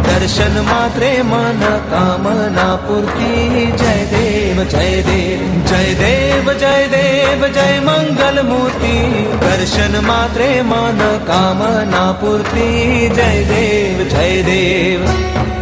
दर्शन 0.07 0.57
मात्रे 0.67 1.11
मन 1.23 1.61
कामना 1.91 2.67
पूर्ती। 2.87 3.65
जय 3.77 4.03
देव 4.11 4.63
जय 4.71 5.01
देव 5.07 5.63
जय 5.69 5.93
देव 5.99 6.51
जय 6.59 6.87
देव 6.91 7.45
जय 7.55 7.79
मंगल 7.85 8.41
मूर्ती 8.47 8.97
दर्शन 9.43 9.99
मात्रे 10.05 10.49
मन 10.71 10.99
कामना 11.27 12.11
पूर्ती। 12.21 13.09
जय 13.09 13.43
देव 13.49 14.07
जय 14.09 14.41
देव 14.41 15.56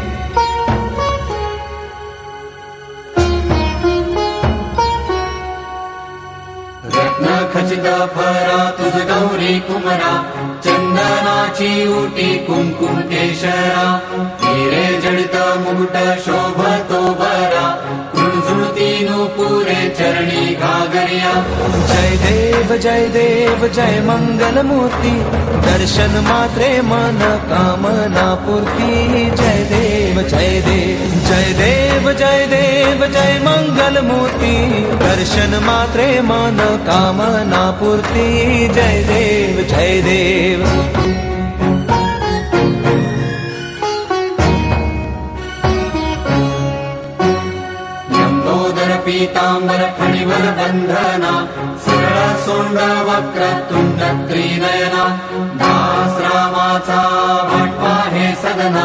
रचिता 7.66 7.98
परा 8.14 8.58
तुझ 8.78 8.96
गौरी 9.10 9.54
कुमरा 9.68 10.12
कुमना 10.66 11.36
ऊटी 11.98 12.28
कुकुमते 12.46 13.04
केशरा 13.10 13.86
मिरे 14.42 14.86
जडता 15.02 15.46
मुकुट 15.64 15.98
शोभतो 16.26 17.02
तु 17.20 18.05
पुरे 19.36 19.82
चरणी 19.98 20.54
घागरिया 20.56 21.32
जय 21.90 22.16
देव 22.24 22.76
जय 22.84 23.08
देव 23.14 23.68
जय 23.76 24.00
मंगल 24.08 24.62
मूर्ती 24.68 25.12
दर्शन 25.66 26.18
मात्रे 26.28 26.70
मन 26.82 27.20
कामना 27.50 28.28
पूर्ती। 28.46 29.26
जय 29.42 29.64
देव 29.72 30.22
जय 30.30 30.62
देव 30.68 30.98
जय 31.28 31.54
देव 31.60 32.12
जय 32.14 32.46
देव 32.54 33.06
जय 33.14 33.40
मंगल 33.44 34.02
मूर्ती 34.08 34.56
दर्शन 35.04 35.60
मात्रे 35.66 36.10
मन 36.22 36.60
कामना 36.88 37.70
पूर्ती। 37.82 38.68
जय 38.68 39.04
देव 39.08 39.64
जय 39.70 40.02
देव 40.02 41.35
ीताम्बरफिवबन्धन 49.24 51.26
सरलसुन्दरवक्रतुम् 51.86 53.92
दास्रामाचा 54.00 54.18
क्रीडयन 54.30 54.96
दास्रामाचारोट्वा 55.62 56.34
हे 58.14 58.26
सदन 58.44 58.78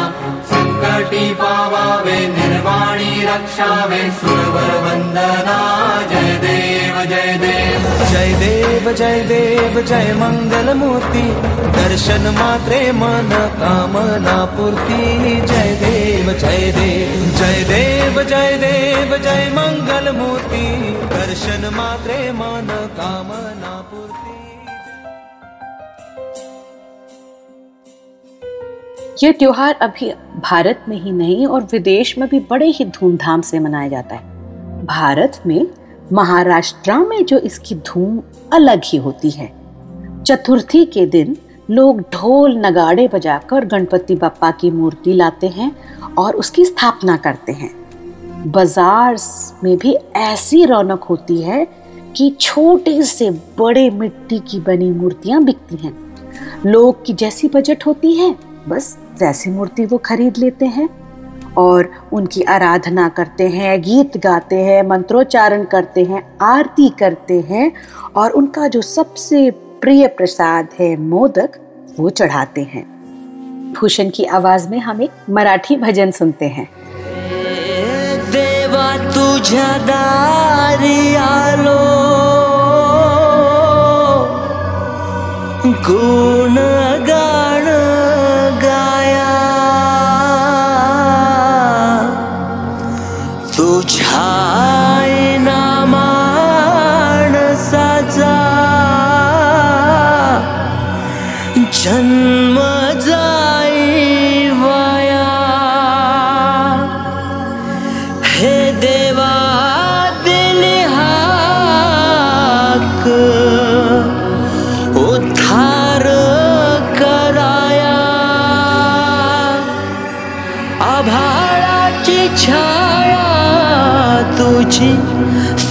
संकटी 1.00 1.32
पावावे 1.34 2.16
निर्वाणी 2.28 3.12
रक्षावे 3.24 4.00
सुरवर 4.20 4.70
वंदना 4.84 5.56
जय 6.10 6.32
देव 6.42 6.96
जय 7.10 7.32
देव। 7.42 7.86
जय 8.12 8.32
देव 8.40 8.90
जय 9.00 9.22
देव 9.28 9.80
जय 9.88 10.12
मंगल 10.20 10.72
मूर्ती 10.80 11.22
दर्शन 11.76 12.26
मात्रे 12.38 12.80
मन 13.00 13.30
कामना 13.60 14.36
पूर्ती। 14.56 15.00
जय 15.46 15.74
देव 15.82 16.32
जय 16.38 16.70
देव 16.78 17.22
जय 17.40 17.64
देव 17.72 18.22
जय 18.32 18.56
देव 18.64 19.16
जय 19.24 19.48
मंगल 19.56 20.12
मूर्ती 20.18 20.66
दर्शन 21.16 21.68
मात्रे 21.76 22.20
मन 22.40 22.68
कामना 23.00 23.74
पूर्ती 23.90 24.19
ये 29.20 29.32
त्योहार 29.32 29.74
अभी 29.74 30.10
भारत 30.40 30.84
में 30.88 30.96
ही 30.96 31.10
नहीं 31.12 31.46
और 31.46 31.62
विदेश 31.62 32.16
में 32.18 32.28
भी 32.28 32.38
बड़े 32.40 32.66
ही 32.66 32.84
धूमधाम 32.84 33.40
से 33.40 33.58
मनाया 33.58 33.88
जाता 33.88 34.14
है। 34.14 34.86
भारत 34.86 35.40
में 35.46 35.66
महाराष्ट्र 36.12 36.98
में 36.98 37.24
जो 37.24 37.38
इसकी 37.38 37.74
धूम 37.86 38.20
अलग 38.52 38.80
ही 38.84 38.98
होती 38.98 39.30
है। 39.30 39.50
चतुर्थी 40.22 40.84
के 40.84 41.04
दिन 41.06 41.36
लोग 41.70 42.00
ढोल 42.12 42.56
नगाड़े 42.58 43.06
बजाकर 43.08 43.64
गणपति 43.64 44.14
बप्पा 44.14 44.50
की 44.50 44.70
मूर्ति 44.70 45.12
लाते 45.12 45.48
हैं 45.48 45.70
और 46.18 46.36
उसकी 46.36 46.64
स्थापना 46.64 47.16
करते 47.16 47.52
हैं। 47.52 47.70
बाज़ार 48.46 49.16
में 49.64 49.76
भी 49.78 49.94
ऐसी 50.16 50.64
रौनक 50.64 51.04
होती 51.04 51.40
है 51.42 51.66
कि 52.16 52.34
छोटे 52.40 53.02
से 53.02 53.30
बड़े 53.58 53.88
मिट्टी 53.90 54.38
की 54.40 54.60
बनी 54.60 54.90
मूर्तियाँ 54.92 55.42
बिकती 55.44 55.76
हैं। 55.76 55.94
लोग 56.66 57.04
की 57.06 57.12
जैसी 57.14 57.48
बजट 57.48 57.86
होती 57.86 58.12
है, 58.14 58.34
बस 58.68 58.96
वैसी 59.22 59.50
मूर्ति 59.50 59.84
वो 59.84 59.98
खरीद 59.98 60.38
लेते 60.38 60.66
हैं 60.66 60.88
और 61.58 61.90
उनकी 62.12 62.42
आराधना 62.42 63.08
करते 63.08 63.48
हैं, 63.48 63.82
गीत 63.82 64.16
गाते 64.16 64.56
हैं, 64.56 64.82
मंत्रोच्चारण 64.82 65.64
करते 65.64 66.04
हैं, 66.04 66.38
आरती 66.42 66.88
करते 66.88 67.40
हैं 67.40 67.72
और 68.16 68.30
उनका 68.30 68.68
जो 68.68 68.82
सबसे 68.82 69.50
प्रिय 69.50 70.06
प्रसाद 70.08 70.68
है, 70.80 70.96
मोदक, 70.96 71.50
वो 72.00 72.10
चढ़ाते 72.10 72.60
हैं। 72.60 72.84
भूषण 73.80 74.10
की 74.10 74.24
आवाज़ 74.24 74.68
में 74.68 74.78
हम 74.78 75.02
एक 75.02 75.10
मराठी 75.30 75.76
भजन 75.76 76.10
सुनते 76.10 76.44
हैं। 76.44 76.68
देवा 78.30 78.96
तुझ्या 78.96 79.78
दारी 79.78 81.14
आलो। 81.14 81.80
गुण 85.66 86.54
गाण 87.06 87.49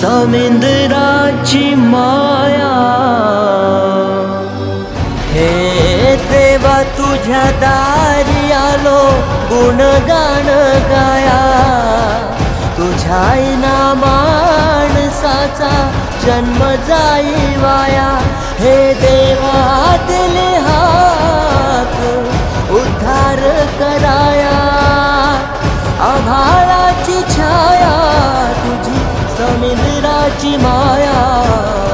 समिंद्राची 0.02 1.64
माया। 1.76 2.76
हे 5.32 6.16
देवा, 6.16 6.76
तुझ्या 6.98 7.44
दारी 7.62 8.52
आलो 8.52 9.02
गुणगान 9.50 10.48
गाया। 10.92 11.42
तुझ्या 12.78 13.24
माणसाचा 13.96 15.74
जन्म 16.24 16.64
जाई 16.88 17.56
वाया 17.58 18.10
हे 18.60 18.78
देवा, 18.94 19.58
दिले 20.08 20.59
समुद्राची 30.58 31.89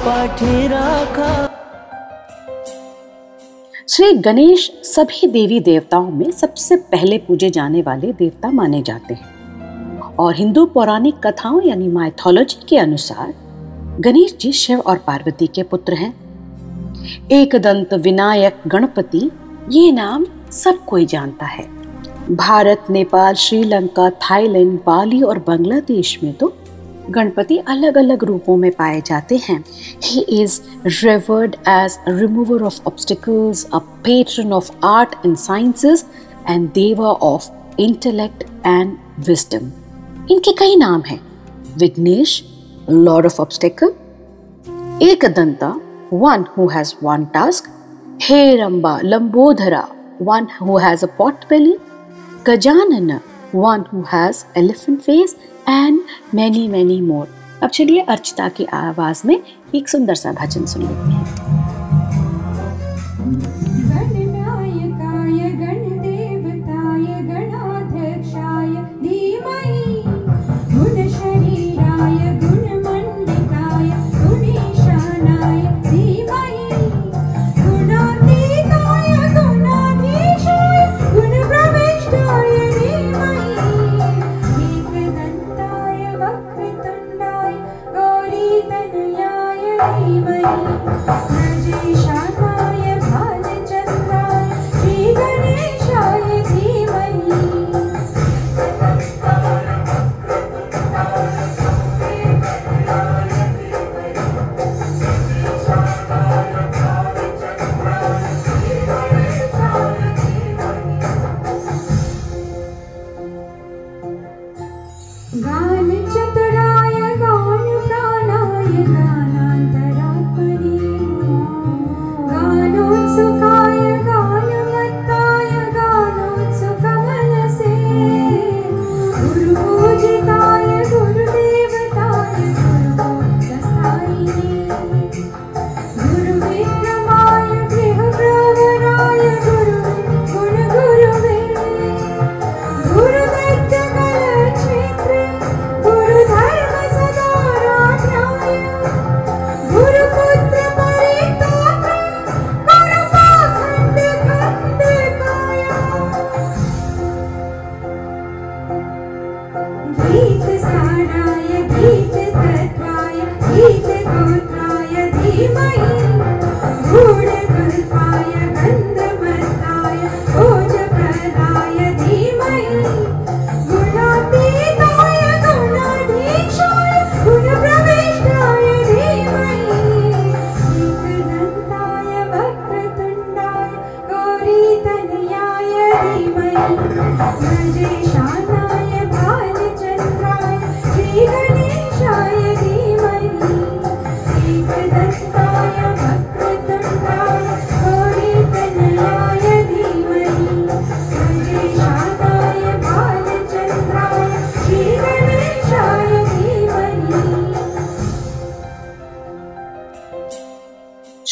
पाठी 0.06 0.68
राखा। 0.68 1.50
श्री 3.90 4.12
गणेश 4.14 4.72
सभी 4.84 5.28
देवी 5.28 5.60
देवताओं 5.60 6.10
में 6.12 6.32
सबसे 6.32 6.76
पहले 6.76 7.18
पूजे 7.18 7.50
जाने 7.50 7.82
वाले 7.82 8.12
देवता 8.14 8.52
माने 8.52 8.82
जाते 8.82 9.14
हैं। 9.14 10.02
और 10.20 10.36
हिंदू 10.36 10.66
पौराणिक 10.66 11.16
कथाओं 11.28 11.62
यानी 11.62 11.88
माइथोलॉजी 11.88 12.66
के 12.70 12.78
अनुसार 12.78 13.34
गणेश 14.00 14.36
जी 14.42 14.52
शिव 14.52 14.80
और 14.80 14.98
पार्वती 14.98 15.48
के 15.48 15.64
पुत्र 15.64 15.94
हैं। 15.94 16.29
एक 17.32 17.56
दंत 17.56 17.94
विनायक 17.94 18.56
गणपति, 18.68 19.32
ये 19.72 19.92
नाम 19.92 20.26
सब 20.52 20.86
कोई 20.86 21.06
जानता 21.06 21.46
है। 21.46 21.80
भारत, 22.32 22.86
नेपाल, 22.90 23.34
श्रीलंका, 23.34 24.10
थाईलैंड, 24.10 24.80
बाली 24.86 25.22
और 25.22 25.40
बांग्लादेश 25.40 26.20
में 26.24 26.34
तो 26.34 26.54
गणपति 27.10 27.58
अलग 27.58 27.98
अलग 27.98 28.24
रूपों 28.24 28.58
में 28.58 28.72
पाए 28.72 29.02
जाते 29.02 29.38
हैं। 29.38 29.66
He 30.04 30.22
is 30.22 30.62
revered 30.86 31.56
as 31.68 32.00
remover 32.08 32.64
of 32.64 32.82
obstacles 32.88 33.68
a 33.74 33.78
patron 33.78 34.54
of 34.54 34.72
art 34.84 35.16
and 35.26 35.38
sciences 35.38 36.06
and 36.50 36.70
Deva 36.70 37.12
of 37.12 37.50
intellect 37.80 38.44
and 38.66 38.98
wisdom 39.20 39.72
इनके 40.32 40.52
कई 40.52 40.76
नाम 40.76 41.02
हैं। 41.02 41.22
Vighnesh 41.78 42.44
lord 42.90 43.26
of 43.26 43.42
obstacle 43.42 43.94
Ekadanta 46.14 46.46
who 46.56 46.72
has 46.72 46.94
one 46.94 47.04
one 47.04 47.26
tusk 47.26 47.64
Heramba 48.22 49.00
Lambodara 49.04 49.88
one 50.22 50.48
who 50.62 50.78
has 50.78 51.06
a 51.06 51.10
pot 51.18 51.34
belly 51.34 51.78
Gajanan 52.48 53.20
one 53.56 53.86
who 53.94 54.04
has 54.14 54.46
elephant 54.58 55.00
face 55.00 55.36
and 55.70 56.00
many 56.36 56.70
many 56.70 57.02
more 57.02 57.28
अब 57.64 57.70
चलिए 57.70 58.02
अर्चिता 58.02 58.50
की 58.50 58.66
आवाज़ 58.66 59.22
में 59.26 59.44
एक 59.76 59.90
सुंदर 59.90 60.16
सा 60.16 60.32
भजन 60.32 60.66
सुन 60.66 60.82
लेते 60.82 61.12
हैं। 61.12 61.39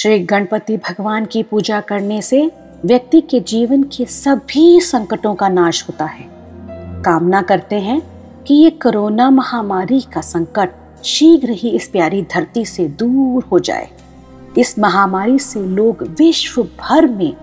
श्री 0.08 0.20
गणपति 0.20 0.78
भगवान 0.78 1.26
की 1.26 1.43
पूजा 1.43 1.82
करने 1.82 2.22
से 2.22 2.52
व्यक्ति 2.86 3.22
के 3.22 3.39
जीवन 3.39 3.84
के 3.84 4.06
सभी 4.06 4.82
संकटों 4.82 5.36
का 5.36 5.50
नाश 5.50 5.84
होता 5.84 6.06
है। 6.06 6.28
कामना 7.04 7.41
करते 7.41 7.76
हैं 7.76 8.02
कि 8.43 8.54
ये 8.54 8.70
कोरोना 8.70 9.30
महामारी 9.30 10.02
का 10.02 10.22
संकट 10.22 10.70
शीघ्र 11.04 11.50
ही 11.50 11.70
इस 11.70 11.88
प्यारी 11.88 12.22
धरती 12.22 12.65
से 12.65 12.88
दूर 12.88 13.43
हो 13.43 13.60
जाए। 13.60 13.89
इस 14.58 14.80
महामारी 14.80 15.39
से 15.39 15.60
लोग 15.60 16.15
विश्व 16.20 16.63
भर 16.63 17.08
में 17.08 17.34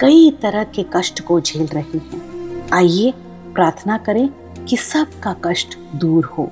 कई 0.00 0.38
तरह 0.42 0.64
के 0.64 0.84
कष्ट 0.96 1.20
को 1.20 1.40
झेल 1.40 1.66
रहे 1.66 1.98
हैं। 1.98 2.68
आइए 2.72 3.14
प्रार्थना 3.54 3.98
करें 3.98 4.28
कि 4.64 4.76
सबका 4.76 5.36
कष्ट 5.44 5.78
दूर 5.96 6.24
हो। 6.24 6.50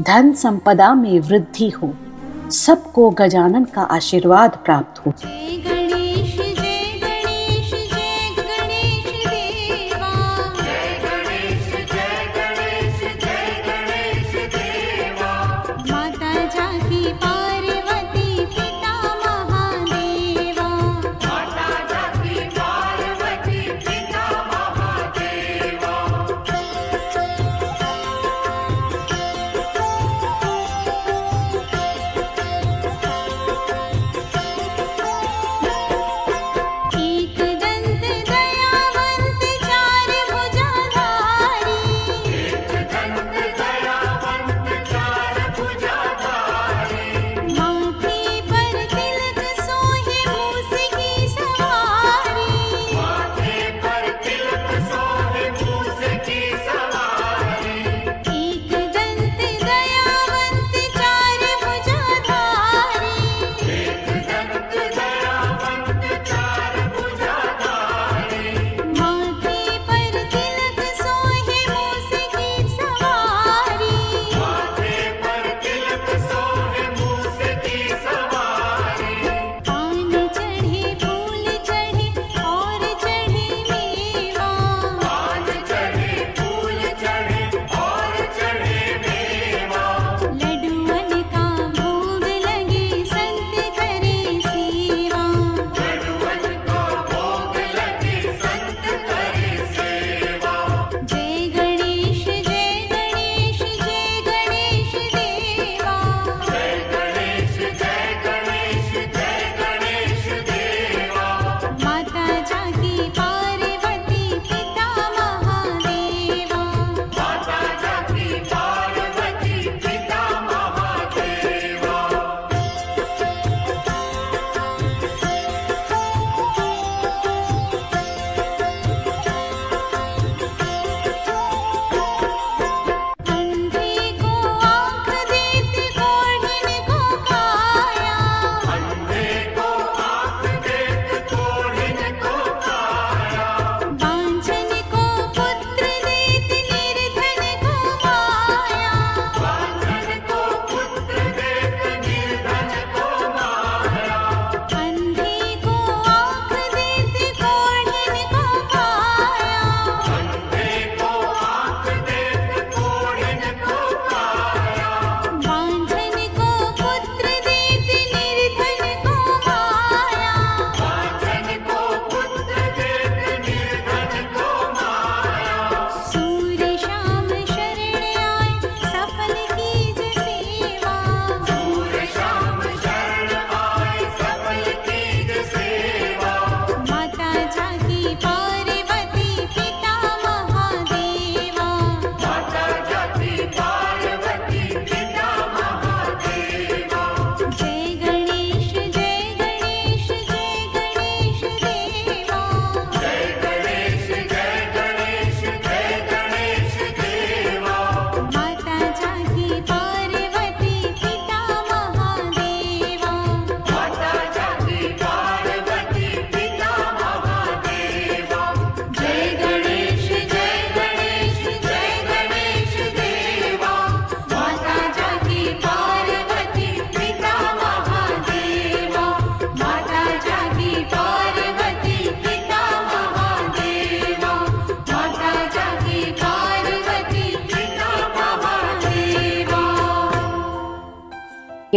धन 0.00 0.32
संपदा 0.32 0.94
में 0.94 1.20
वृद्धि 1.20 1.68
हो। 1.68 1.94
सबको 2.50 3.10
गजानन 3.10 3.64
का 3.64 3.82
आशीर्वाद 3.82 4.58
प्राप्त 4.64 5.06
हो। 5.06 5.12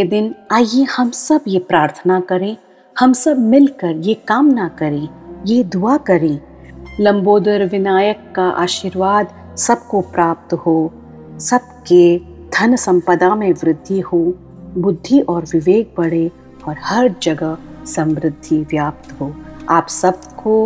के 0.00 0.04
दिन 0.04 0.34
आइए 0.52 0.84
हम 0.90 1.10
सब 1.10 1.44
ये 1.48 1.58
प्रार्थना 1.58 2.18
करें, 2.20 2.56
हम 2.96 3.12
सब 3.12 3.38
मिलकर 3.38 3.96
ये 3.96 4.14
कामना 4.28 4.68
करें, 4.68 5.08
ये 5.46 5.64
दुआ 5.64 5.96
करें। 5.96 6.40
लंबोदर 7.00 7.64
विनायक 7.66 8.22
का 8.36 8.44
आशीर्वाद 8.62 9.34
सबको 9.58 10.00
प्राप्त 10.00 10.52
हो, 10.56 10.92
सबके 11.40 12.18
धन 12.50 12.76
संपदा 12.76 13.34
में 13.34 13.52
वृद्धि 13.52 13.98
हो, 14.00 14.22
बुद्धि 14.78 15.20
और 15.20 15.44
विवेक 15.44 15.94
बढ़े 15.98 16.30
और 16.68 16.76
हर 16.82 17.14
जगह 17.22 17.56
समृद्धि 17.86 18.62
व्याप्त 18.70 19.12
हो। 19.20 19.32
आप 19.70 19.88
सबको 19.88 20.56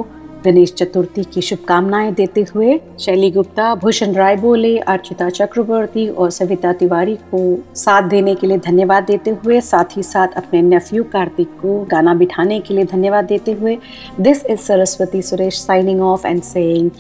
गणेश 0.45 0.73
चतुर्थी 0.73 1.23
की 1.25 1.41
शुभकामनाएँ 1.41 2.13
देते 2.15 2.45
हुए 2.55 2.79
शैली 3.01 3.31
गुप्ता, 3.31 3.75
भूषण 3.75 4.13
राय 4.13 4.37
बोले, 4.37 4.77
अर्चिता 4.79 5.29
चक्रवर्ती 5.31 6.09
और 6.09 6.31
सविता 6.31 6.73
तिवारी 6.73 7.15
को 7.31 7.41
साथ 7.77 8.09
देने 8.09 8.35
के 8.35 8.47
लिए 8.47 8.59
धन्यवाद 8.59 9.05
देते 9.05 9.31
हुए, 9.45 9.61
साथ 9.61 9.97
ही 9.97 10.03
साथ 10.03 10.37
अपने 10.37 10.63
नेफ्यू 10.63 11.05
कार्तिक 11.05 11.49
को 11.63 11.79
गाना 11.85 12.15
बिठाने 12.15 12.61
के 12.61 12.75
लिए 12.75 12.85
धन्यवाद 12.85 13.25
देते 13.25 13.53
हुए 13.53 13.79
this 14.21 14.45
is 14.47 14.61
Saraswati 14.61 15.23
Suresh 15.23 15.63
signing 15.63 16.03
off 16.03 16.27
and 16.27 16.43
saying 16.43 16.91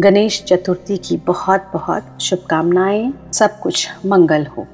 Ganesh 0.00 0.42
Chaturthi 0.48 0.96
की 0.98 1.16
बहुत 1.16 1.70
बहुत 1.72 2.22
शुभकामनाएँ, 2.22 3.12
सब 3.32 3.58
कुछ 3.60 3.88
मंगल 4.06 4.46
हो। 4.46 4.66